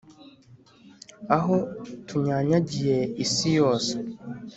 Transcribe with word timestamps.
Aho 1.37 1.55
tunyanyagiye 2.07 2.97
isi 3.23 3.47
yose 3.59 3.93